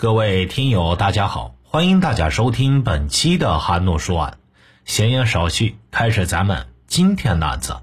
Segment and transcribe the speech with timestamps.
[0.00, 4.38] 各位听友，大家好，欢迎大家收听本期的韩诺说案。
[4.84, 7.78] 闲言少叙，开始咱们今天的案子。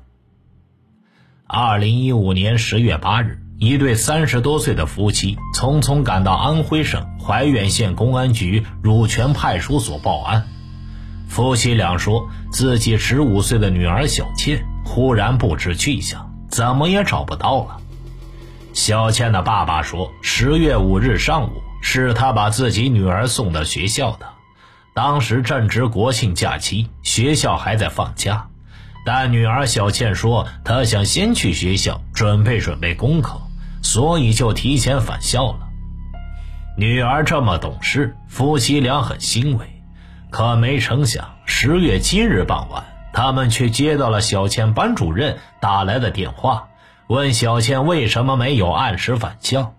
[1.45, 10.47] 二零一五年十月八日，一对三十多岁的夫妻匆匆赶到安徽省怀远县公安局乳泉派出所报案。
[11.27, 17.81] 夫妻俩说自己十五岁的女儿小倩忽然不知去向，怎么也找不到了。
[18.71, 24.25] 小倩的爸爸说，十月五日上午是他把自己女儿送到学校的，
[24.95, 28.47] 当时正值国庆假期，学校还在放假。
[29.05, 33.39] 但女儿小倩说，她想先去学校准备准备功课，
[33.83, 35.59] 所以就提前返校了。
[36.75, 39.83] 女儿这么懂事，夫妻俩很欣慰。
[40.31, 46.67] 可没成想，十月七日傍晚，他们却接到了小倩班主任打来的电话。
[47.07, 49.75] 问小倩为什么没有按时返校？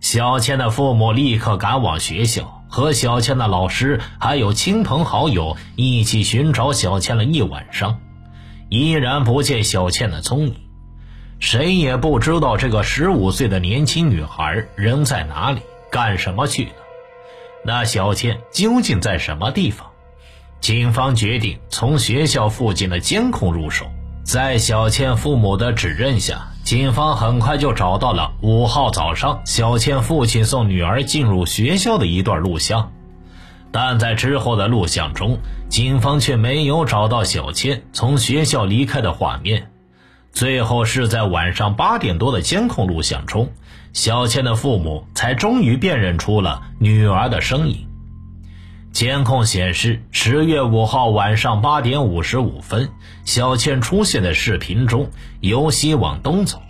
[0.00, 8.00] 小倩的父母立刻赶往学校，和小倩的老师还有亲朋好友一起寻找小倩了一晚上，
[8.68, 10.54] 依然不见小倩的踪影。
[11.40, 16.70] 谁也不知道这个十五岁的年轻女孩人在哪里，干什么去了。
[17.64, 19.88] 那小倩究竟在什么地方？
[20.60, 23.86] 警方决定从学校附近的监控入手。
[24.24, 32.92] 在小倩父母的指认下，警方很快就找到了五号早上小倩父亲送女儿进入学校的一段录像，
[33.72, 35.38] 但在之后的录像中，
[35.70, 39.70] 警方却没有找到小倩从学校离开的画面。
[40.30, 43.50] 最后是在晚上八点多的监控录像中，
[43.94, 47.87] 小倩的父母才终于辨认出了女儿的身影。
[48.98, 52.90] 监控显示，十月五号晚上八点五十五分，
[53.24, 56.60] 小倩出现在视频中由西往东走。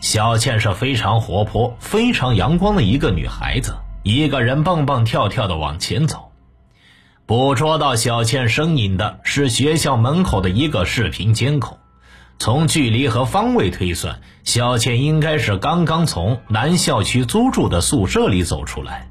[0.00, 6.32] 小倩是非常活泼、非常阳光的一个女孩子，一个人蹦蹦跳跳的往前走。
[7.24, 11.78] 捕捉到小倩身影的是学校门口的一个视频监控，
[12.40, 19.08] 从距离和方位推算，小倩应该是刚刚从南校区租住的宿舍里走出来，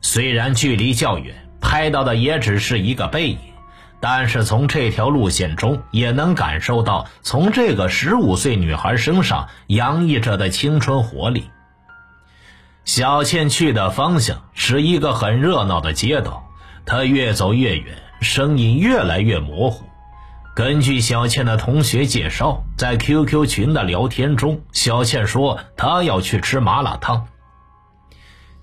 [0.00, 1.42] 虽然距离较远。
[1.60, 3.38] 拍到的也只是一个背影，
[4.00, 11.50] 但是从这条路线中也能感受到，从这个十五岁女孩身上洋溢着的青春活力。
[12.84, 16.48] 小倩去的方向是一个很热闹的街道，
[16.84, 19.86] 她越走越远，声音越来越模糊。
[20.54, 27.26] 根据小倩的同学介绍，在 QQ 群的聊天中，小倩说她要去吃麻辣烫。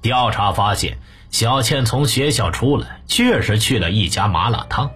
[0.03, 0.99] 调查发现。
[1.31, 4.91] 小倩从学校出来，确实去了一家麻辣烫，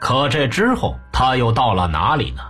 [0.00, 2.42] 可这之后她又到了哪里呢？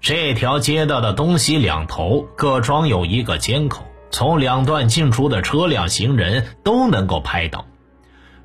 [0.00, 7.66] 这条街道的东西两头各装有一个监控，从两段进出的车辆、行人都能够拍到。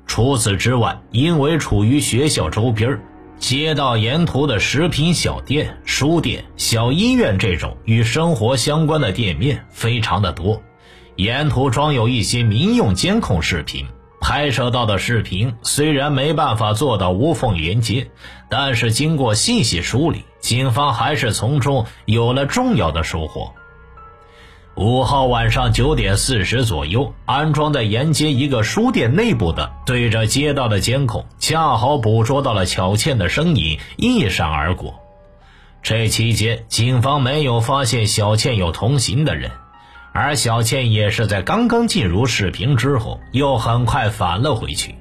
[0.06, 3.00] 除此之外，因为处于学校周边，
[3.38, 10.60] 街道沿途的食品小店、书店、小医院这种与生活相关的店面非常的多。
[11.22, 13.86] 沿途装有一些民用监控视频，
[14.20, 18.10] 拍摄到的视频虽然没办法做到无缝连接，
[18.50, 23.52] 但是经过细细梳理，警方还是从中有了重要的收获。
[24.74, 34.96] 五号晚上九点四十左右，安装在沿街一个书店内部的对着街道的监控，恰好捕捉到了小倩的身影一闪而过。
[35.84, 39.52] 这期间，警方没有发现小倩有同行的人。
[40.12, 44.94] 而小倩也是在刚刚进入视频之后，又很快返了回去。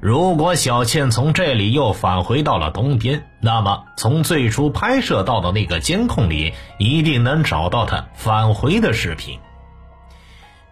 [0.00, 9.40] 如果小倩从这里又返回到了东边，那么从最初拍摄到的那个监控里，一定能找到她返回的视频。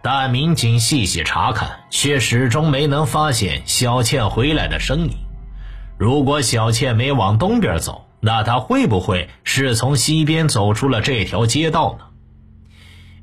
[0.00, 5.16] 但民警细细查看，却始终没能发现小倩回来的身影。
[5.98, 12.06] 如果小倩没往东边走，那她会不会是从西边走出了这条街道呢？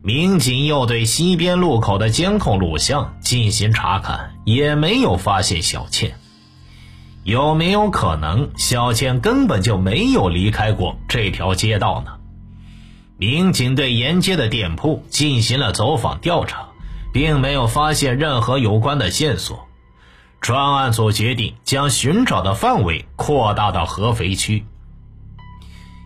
[0.05, 6.19] 民警又对西边路口的监控录像进行查看，也没有发现小倩。
[7.23, 12.11] 有没有可能小倩根本就没有离开过这条街道呢？
[13.15, 16.67] 民警对沿街的店铺进行了走访调查，
[17.13, 19.69] 并没有发现任何有关的线索。
[20.41, 24.65] 专案组决定将寻找的范围扩大到合肥区。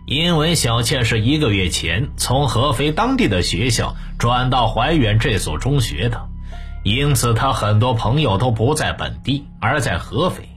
[0.08, 6.28] 因为小倩是一个月前从合肥当地的学校转到怀远这所中学的，
[6.82, 10.48] 因此她很多朋友都不在本地，而在合肥。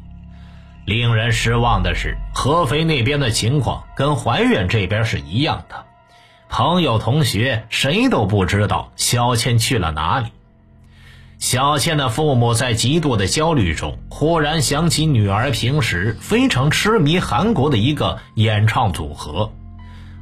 [0.85, 5.83] 令人失望的是，合肥那边的情况跟怀远这边是一样的，
[6.47, 10.27] 朋友同学谁都不知道小倩去了哪里。
[11.41, 19.51] 小倩的父母在极度的焦虑中，忽然想起女儿平时非常痴迷韩国的一个演唱组合，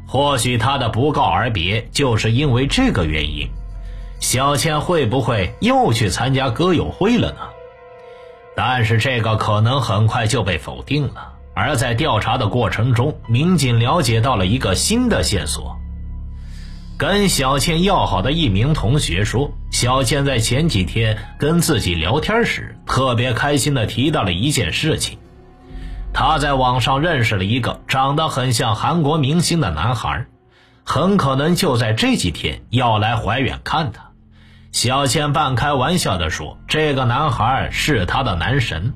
[0.08, 3.50] 或许她的不告而别就是因为这个原因。
[4.22, 7.40] 小倩会不会又去参加歌友会了呢？
[8.56, 11.34] 但是这个可能很快就被否定了。
[11.54, 15.79] 而在调查的过程中，民警了解到了一个新的线索。
[17.00, 25.18] 跟小倩要好的一名同学说，小倩在前几天跟自己聊天时，特别开心的提到了一件事情：
[26.12, 30.26] 她在网上认识了一个长得很像韩国明星的男孩，
[30.84, 34.10] 很可能就在这几天要来怀远看她。
[34.74, 38.94] 小倩半开玩笑的说：“这个男孩是她的男神。”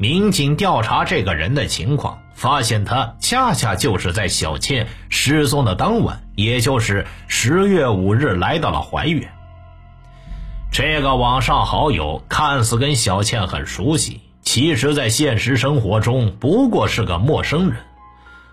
[0.00, 9.28] 民警调查这个人的情况，发现他恰恰就是在小倩失踪的当晚，也就是十月五日来到了怀远。
[10.70, 17.80] 这个网上好友看似跟小倩很熟悉，其实在现实生活中不过是个陌生人。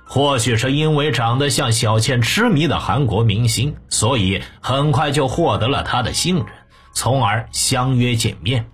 [0.03, 6.45] 或许是因为长得像小倩痴迷的韩国明星，所以很快就获得了她的信任，
[6.91, 8.65] 从而相约见面。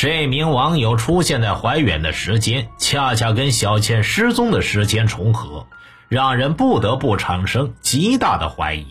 [0.00, 5.66] 这名网友出现在怀远的时间，恰恰跟小倩失踪的时间重合，
[6.08, 8.86] 让人不得不产生极大的怀疑。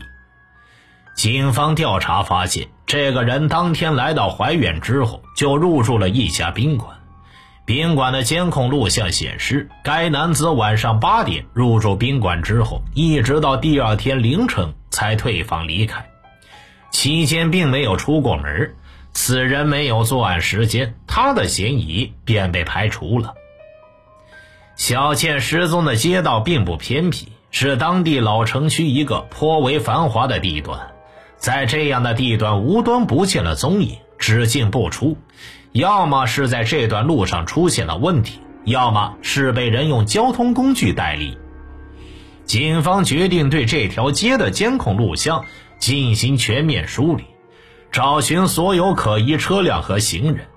[1.16, 6.96] 警方调查发现，这个人当天来到怀远之后，就入住了一家宾馆。
[7.66, 16.08] 宾馆的监控录像显示，该男子晚上八点入住宾馆之后，一直到第二天凌晨才退房离开，
[16.92, 18.76] 期间并没有出过门。
[19.14, 23.34] 此人没有作案时间，他的嫌疑便被排除了。
[24.76, 30.92] 小倩失踪的街道并不偏僻，是当地老城区一个颇为繁华的地段。
[31.38, 35.18] 在这样的地段，无端不见了踪影，只进不出。
[35.72, 41.38] 要么是在这段路上出现了问题，要么是被人用交通工具代理。
[42.46, 45.46] 警方决定对这条街的监控录像
[45.78, 47.26] 进行全面梳理，
[47.92, 50.48] 找寻所有可疑车辆和行人。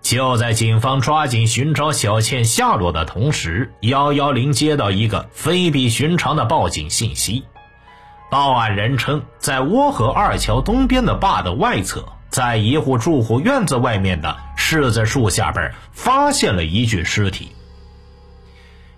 [0.00, 7.44] 就在警方抓紧寻找小倩下落的同时，幺幺零接到一个非比寻常的报警信息。
[8.30, 12.04] 报案人称，在涡河二桥东边的坝的外侧。
[12.30, 17.52] 在一户住户院子外面的柿子树下边，发现了一具尸体。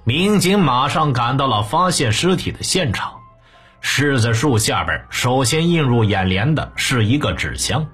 [0.04, 3.23] 民警马上赶到了发现尸体的现场。
[3.84, 7.86] 柿子树下边，首先映入眼帘的是一个纸箱，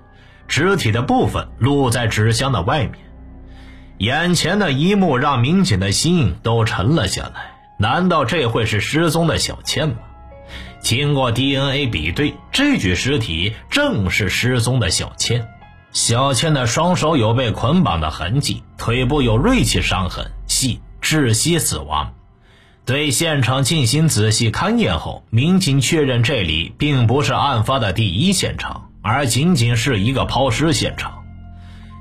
[0.46, 2.94] 肢体的部分露在纸箱的外面。
[3.98, 7.50] 眼前的一幕让民警的心都沉了下来。
[7.76, 9.96] 难道这会是失踪的小倩吗？
[10.80, 15.48] 经过 DNA 比对，这具尸体正是失踪的小倩。
[15.90, 22.14] 小倩的双手有被捆绑的痕迹，腿部有锐器伤痕，系窒息死亡。
[22.86, 31.22] 对现场进行仔细勘验后，民警确认这里并不是案发的第一现场，而仅仅是一个抛尸现场。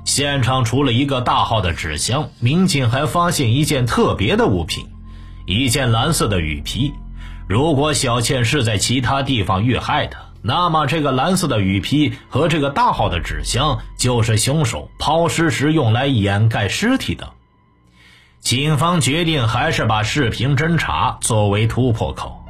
[0.04, 4.86] 现场除了一个大号的纸箱，民警还发现一件特别的物品，
[5.46, 6.92] 一件蓝色的雨披。
[7.46, 17.30] 如果小倩是在其他地方遇害的，那么这个蓝色的雨披和这个大号的纸箱就是凶手抛尸时用来掩盖尸体的。
[18.40, 22.42] 警方决定还是把视频侦查作为突破口。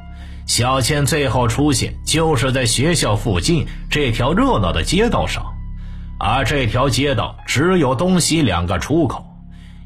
[0.47, 5.53] 小倩最后出现就是在学校附近这条热闹的街道上，
[6.17, 9.25] 而这条街道只有东西两个出口。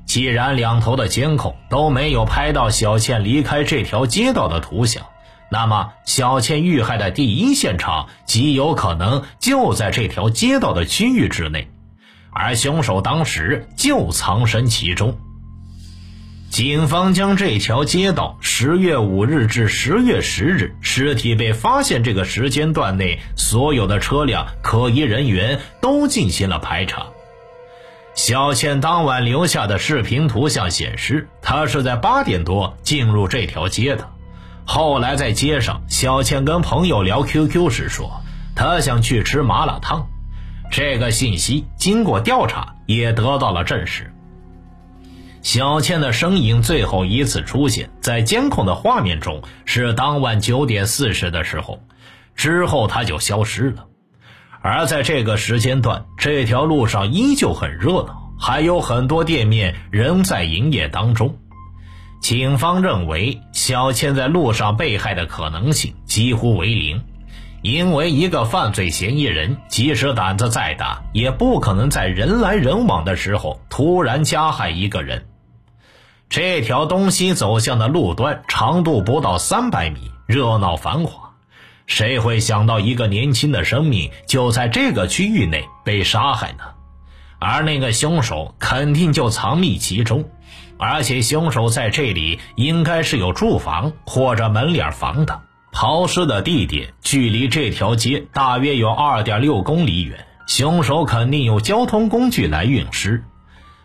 [0.05, 5.03] 既然两头的监控都没有拍到小倩离开这条街道的图像，
[5.49, 11.67] 那么小倩遇害的第一现场极有可能就在这条街道的区域之内，
[12.31, 15.17] 而凶手当时就藏身其中。
[16.55, 27.07] 警方将这条街道十月五日至十月十日尸体被发现这个时间段内所有的车辆、可疑人员都进行了排查。
[28.13, 34.07] 小倩当晚留下的视频图像显示，她是在八点多进入这条街的。
[34.63, 38.21] 后来在街上，小倩跟朋友聊 QQ 时说，
[38.55, 40.07] 她想去吃麻辣烫。
[40.71, 44.09] 这个信息经过调查也得到了证实。
[45.45, 51.83] 小倩的身影最后一次出现在监控的画面中是当晚九点四十的时候，
[52.33, 53.85] 之后她就消失了。
[54.63, 61.37] 而在这个时间段，这条路上依旧很热闹，还有很多店面仍在营业当中。
[62.19, 67.03] 警方认为，小倩在路上被害的可能性几乎为零，
[67.61, 75.23] 因为一个犯罪嫌疑人，即使胆子再大，也不可能在人来人往的时候突然加害一个人。
[76.29, 81.31] 这条东西走向的路段长度不到三百米，热闹繁华。
[81.87, 86.63] 谁会想到一个年轻的生命就在这个区域内被杀害呢？
[87.37, 90.25] 而那个凶手肯定就藏匿其中，
[90.77, 95.41] 而且凶手在这里应该是有住房或者门脸房的。
[95.71, 103.23] 抛尸的地点距离这条街大约有二点六公里远，凶手肯定有交通工具来运尸。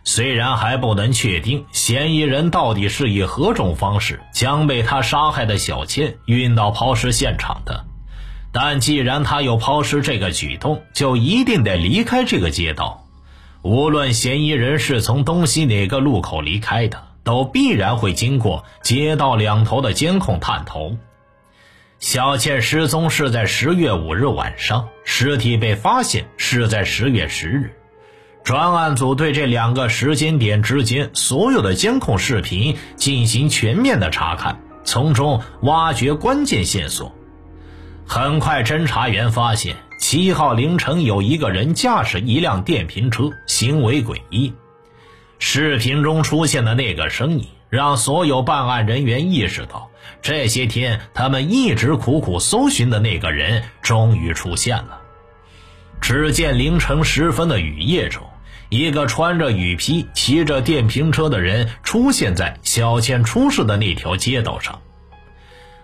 [0.03, 7.85] 虽然还不能确定嫌疑人到底是以何种方式将被他杀害的小倩运到抛尸现场的，
[8.51, 13.05] 但既然他有抛尸这个举动，就一定得离开这个街道。
[13.61, 20.97] 无论嫌疑人是从东西哪个路口离开的，都必然会经过街道两头的监控探头。
[21.99, 27.77] 小倩失踪是在十月五日晚上，尸体被发现是在十月十日。
[28.43, 37.15] 专案组对这两个时间点之间所有的监控视频进行全面的查看，从中挖掘关键线索。
[38.05, 44.53] 很快，侦查员发现七号凌晨有一个人驾驶一辆电瓶车，行为诡异。
[45.39, 47.47] 视频中出现的那个声音。
[47.71, 49.89] 让所有办案人员意识到，
[50.21, 54.99] 这些天他们一直苦苦搜寻的那个人终于出现了。
[56.01, 58.23] 只见凌晨时分的雨夜中，
[58.71, 64.79] 一个穿着雨披、骑着电瓶车的人出现在小倩出事的那条街道上。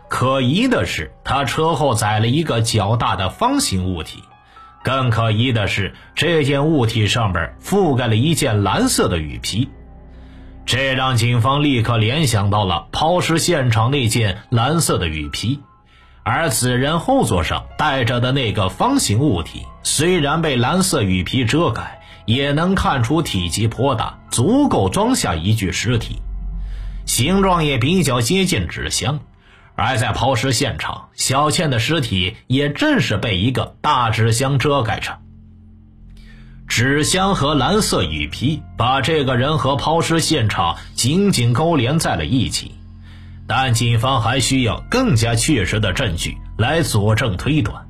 [0.08, 4.24] 可疑的是，他车后载了一个较大的方形物体。
[4.86, 9.68] 更可疑的是，这件物体上边覆盖了一件蓝色的雨披。
[10.66, 15.60] 这让警方立刻联想到了抛尸现场那件蓝色的雨披，
[16.24, 21.97] 而此人后座上带着的那个方形物体，虽然被蓝色雨披遮盖，
[22.28, 26.22] 也能看出体积颇大，足够装下一具尸体，
[27.06, 29.20] 形状也比较接近纸箱。
[29.76, 35.20] 而在抛尸现场，小倩的尸体也正是被一个大纸箱遮盖着。
[36.68, 42.74] 纸箱和蓝色雨披把这个人和抛尸现场紧紧勾连在了一起，
[43.48, 47.88] 但警方还需要更加确实的证据来佐证推断。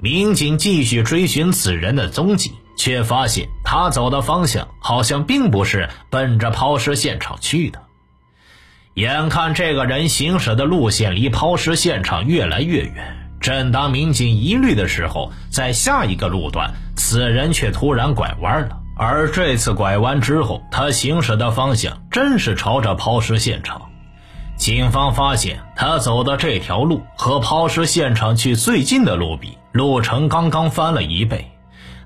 [0.00, 7.80] 民警继续追寻此人的踪迹，却发现他走的方向好像并不是奔着抛尸现场去的。
[8.94, 13.18] 眼看这个人行驶的路线离抛尸现场越来越远。
[13.40, 18.78] 正当民警疑虑的时候，在下一个路段，此人却突然拐弯了。
[18.96, 23.82] 而这次拐弯之后，他行驶的方向正是朝着抛尸现场。
[24.56, 31.51] 警方发现，他走的这条路和抛尸现场去最近的路比，路程刚刚翻了一倍。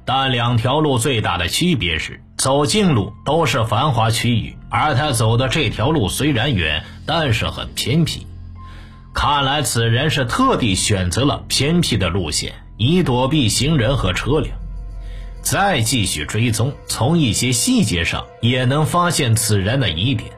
[0.06, 8.25] 但两条路最大的区别是，走近路都是繁华区域，而他走的这条路虽然远，但是很偏僻。
[9.12, 14.56] 看来此人是特地选择了偏僻的路线，以躲避行人和车辆。
[15.42, 20.30] 再继续追踪，从一些细节上也能发现此人的疑点。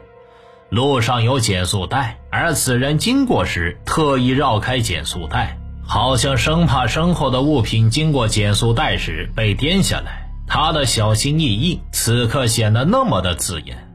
[0.71, 5.59] 路上有减速带，而此人经过时特意绕开减速带，
[5.89, 10.29] 好像生怕身后的物品经过减速带时被颠下来。
[10.47, 13.89] 他的小心翼翼，此刻显得那么的刺眼。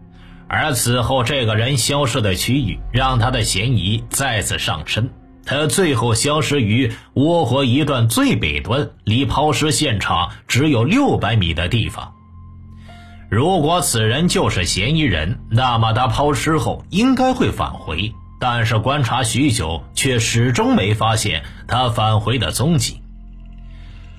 [0.48, 5.10] 而此后，这个人消失的区域让他的嫌疑再次上升。
[5.46, 12.14] 他最后消失于窝河一段最北端，离抛尸现场只有六百米的地方。
[13.30, 18.14] 如果此人就是嫌疑人，那么他抛尸后应该会返回，
[18.46, 23.02] 但是观察许久，却始终没发现他返回的踪迹。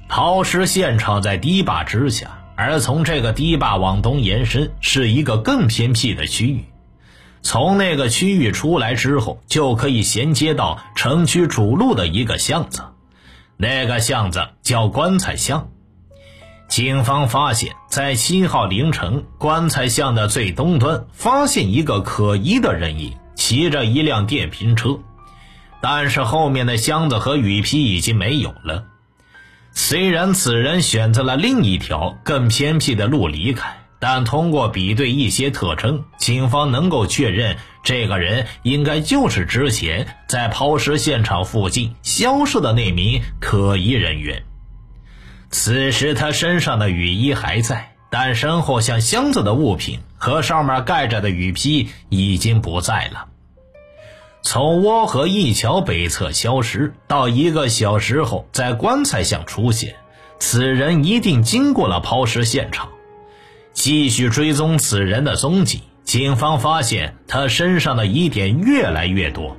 [0.09, 2.39] 抛尸现场在堤坝之下。
[2.57, 6.65] 而从这个堤坝往东延伸，是一个更偏僻的区域。
[7.43, 12.81] 从那个区域出来之后，就可以衔接到城区主路的一个巷子，
[13.59, 15.69] 那个巷子叫棺材巷。
[16.67, 23.13] 警方发现，在七号凌晨，棺材巷的最东端发现一个可疑的人影，
[23.45, 25.01] 骑着一辆电瓶车，
[25.83, 28.87] 但是后面的箱子和雨披已经没有了。
[29.71, 44.43] 虽然此人选择了另一条更偏僻的路离开，但通过比对一些特征，警方能够确认这个人应该就是之前在抛尸现场附近消失的那名可疑人员。
[45.51, 53.27] 此时他身上的雨衣还在，但身后像箱子的物品和上面盖着的雨披已经不在了。
[54.47, 59.97] 从涡河一桥北侧消失，到一个小时后在棺材巷出现，
[60.39, 62.91] 此人一定经过了抛尸现场。
[63.73, 69.57] 继续追踪此人的踪迹，警方发现他身上的疑点越来越多。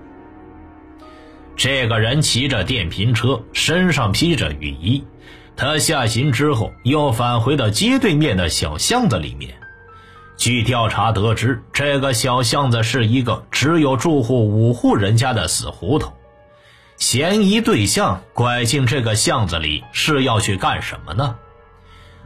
[1.58, 5.04] 这个人骑着电瓶车，身上披着雨衣。
[5.58, 9.56] 他下行之后，又返回到街对面的小巷子里面。
[10.38, 16.14] 据调查得知，这个小巷子是一个只有住户五户人家的死胡同。
[16.98, 21.36] 嫌疑对象拐进这个巷子里是要去干什么呢？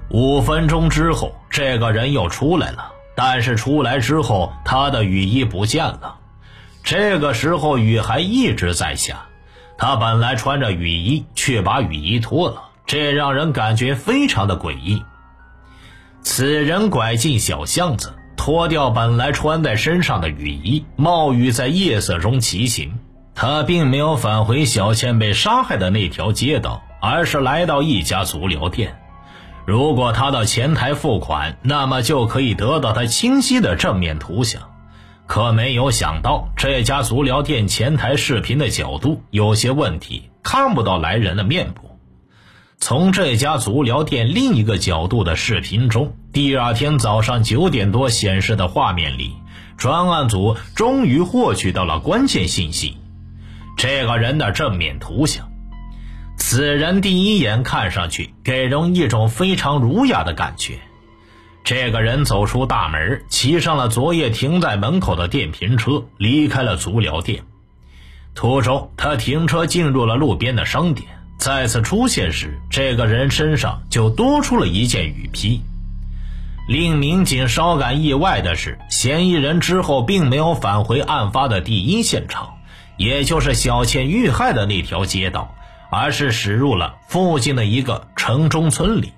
[0.10, 6.18] 五分钟之后，这个人又出来了，但是出来之后，他的雨衣不见了。
[6.84, 9.28] 这个时候雨还一直在下，
[9.78, 15.04] 他本来穿着雨衣，却把雨衣脱了，这让人感觉非常的诡异。
[16.22, 23.00] 此人拐进小巷子，脱掉本来穿在身上的雨衣，冒雨在夜色中骑行。
[23.34, 29.00] 他并没有返回小倩被杀害的那条街道，而是来到一家足疗店。
[29.66, 34.62] 如果他到前台付款，那么就可以得到他清晰的正面图像。
[35.26, 41.89] 可没有想到，这家足疗店前台视频的角度有些问题，看不到来人的面部。
[42.80, 49.36] 从这家足疗店另一个角度的视频中，第二天早上九点多显示的画面里，
[49.78, 52.98] 专案组终于获取到了关键信息：
[53.78, 55.50] 这个人的正面图像。
[56.38, 60.80] 此人第一眼看上去给人一种非常儒雅的感觉。
[61.66, 67.44] 这个人走出大门，骑上了昨夜停在门口的电瓶车，离开了足疗店。
[68.34, 71.10] 途中，他停车进入了路边的商店。
[71.40, 75.62] 再次出现时，这个人身上就多出了一件雨披。
[76.68, 82.58] 令民警稍感意外的是，嫌疑人之后并没有返回案发的第一现场，
[82.98, 85.56] 也就是小倩遇害的那条街道，
[85.90, 89.14] 而是驶入了附近的一个城中村里。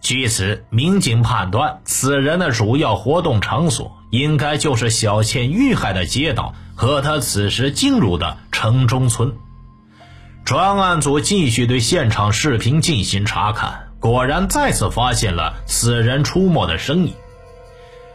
[0.00, 9.32] 据此，民警判断此人的主要活动场所应该就是小倩遇害的街道和他此时进入的城中村。
[10.44, 17.14] 专案组继续对现场视频进行查看，果然再次发现了此人出没的身影。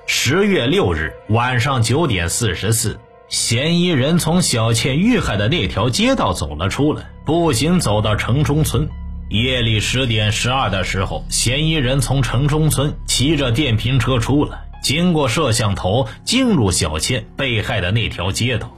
[0.06, 8.88] 十月六日晚上九点四十四，嫌疑人从小倩遇害的那条街道走了出来，步行走到城中村。
[9.30, 18.72] 夜里十点十二的时候，嫌疑人从城中村骑着电瓶车出来，经过摄像头进入小倩被害的那条街道。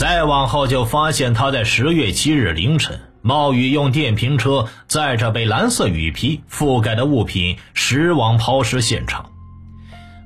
[0.00, 9.26] 再往后就发现他在十月七日凌晨冒雨用电瓶车载着被蓝色雨披覆盖的物品驶往抛尸现场。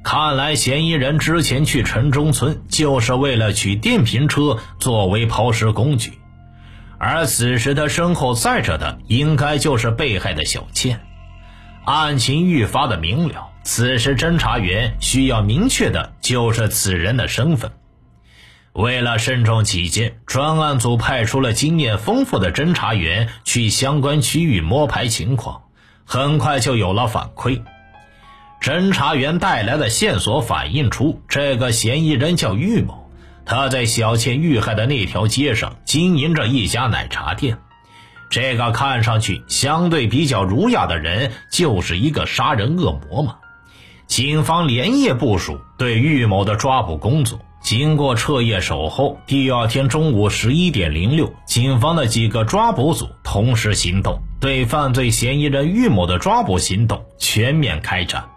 [0.05, 6.13] 看来嫌疑人之前去城中村就是为了取电瓶车作为抛尸工具，
[6.99, 11.01] 而此时他身后载着的应该就是被害的小倩。
[11.85, 17.73] 案情愈发的明了，此时侦查员需要明确的就是此人的身份。
[18.75, 25.63] 为了慎重起见，专案组派出了经验丰富的侦查员去相关区域摸排情况。
[26.05, 27.63] 很快就有了反馈，
[28.61, 33.09] 侦查员带来的线索反映出，这个嫌疑人叫玉某，
[33.47, 37.59] 他在小倩遇害的那条街上经营着一家奶茶店。
[38.29, 43.37] 这个看上去相对比较儒雅的人，就是一个杀人恶魔吗？
[44.09, 47.39] 警方连夜部署对玉某的抓捕工作。
[47.65, 58.29] 经过彻夜守候，第二天中午十一点零六，警方的几个抓捕组同时行动，对犯罪嫌疑人玉某的抓捕行动全面开展。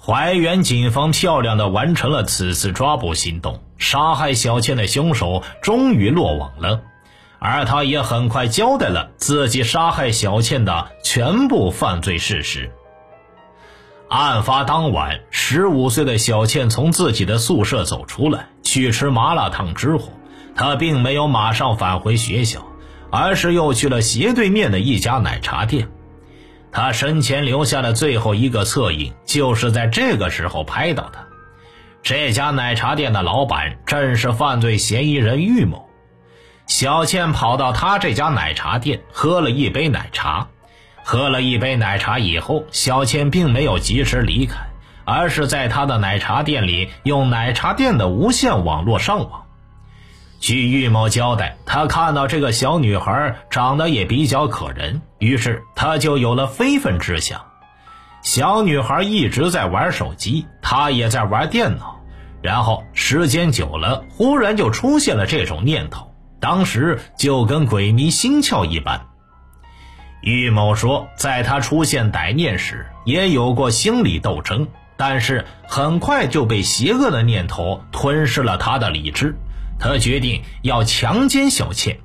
[0.00, 6.80] 怀远警方漂亮的完成了此次抓捕行动，杀害小倩的凶手终于落网了，
[7.38, 12.72] 而他也很快交代了自己杀害小倩的全部犯罪事实。
[14.16, 20.12] 案发当晚，十五岁的小倩从自己的宿舍走出来，去吃麻辣烫之后，
[20.54, 22.64] 她并没有马上返回学校，
[23.10, 25.88] 而是又去了斜对面的一家奶茶店。
[26.70, 31.18] 她生前留下的最后一个侧影，就是在这个时候拍到的。
[32.04, 35.88] 这家奶茶店的老板正是犯罪嫌疑人玉某。
[36.68, 40.46] 小倩跑到他这家奶茶店，喝了一杯奶茶。
[41.04, 44.56] 喝了一杯奶茶以后，小倩并没有及时离开，
[45.04, 49.44] 而是在她的奶茶店里用奶茶店的无线网络上网。
[50.40, 57.40] 据玉某交代，他看到这个小女孩长得也比较可人，于是他就有了非分之想。
[58.22, 62.00] 小女孩一直在玩手机，他也在玩电脑。
[62.42, 69.00] 然后时间久了，忽然就出现了这种念头，当时就跟鬼迷心窍一般。
[70.24, 79.36] 玉某说，在他出现歹念时，也有过心理斗争，但是很快就被邪恶的念头吞噬了他的理智。
[79.78, 81.98] 他决定要强奸小倩。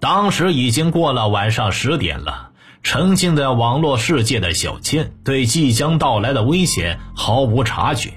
[0.00, 2.50] 当时已经过了晚上十点了，
[2.82, 8.12] 沉浸在网络世界的小倩对即将到来的危险毫无察觉。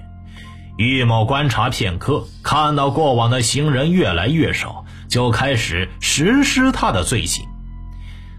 [0.78, 7.46] 玉某观察片刻，看到过往的行人越来越少，就开始实施他的罪行。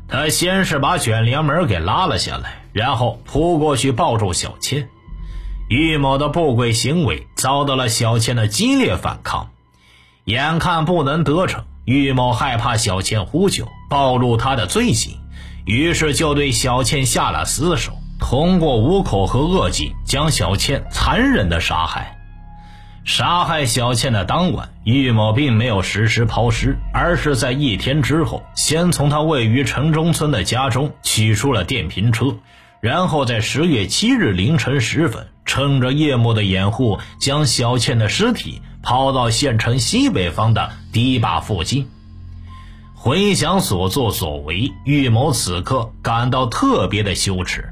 [0.09, 4.89] 他先是把卷帘门给拉了下来，然后扑过去抱住小倩。
[5.69, 9.51] 玉某的不轨行为遭到了小倩的激烈反抗，
[10.25, 15.19] 眼看不能得逞，玉某害怕小倩呼救暴露他的罪行，
[15.65, 22.14] 于是就对小倩下了死手，通过捂口和扼颈将小倩残忍的杀害。
[23.05, 32.35] 杀害小倩的当晚，玉某并没有实施抛尸，而是在一天之后，先从他位于城中村的家中取出了电瓶车，
[32.81, 41.89] 然后在十月七日凌晨时分，趁着夜幕的掩护，将小倩的尸体抛到县城西北方的堤坝附近。
[42.95, 47.69] 回想所作所为，玉某此刻感到特别的羞耻。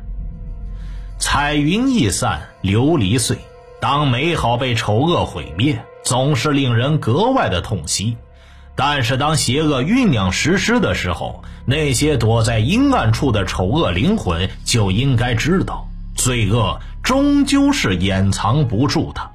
[1.19, 3.39] 彩云易散，琉璃碎。
[3.83, 8.17] 当美好被丑恶毁灭，总是令人格外的痛惜。
[8.77, 19.31] 但是当邪恶酝酿实施的时候，那些躲在阴暗处的丑恶灵魂就应该知道，罪恶终究是掩藏不住的。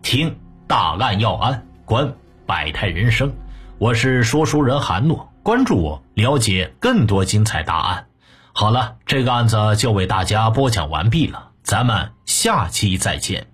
[0.00, 2.14] 听大案要案，观
[2.46, 3.30] 百态人生，
[3.76, 8.06] 我是说书人韩诺，关注我，了解更多精彩大案。
[8.54, 11.50] 好了，这个案子就为大家播讲完毕了。
[11.62, 12.10] 咱们
[12.44, 13.53] 下期再见。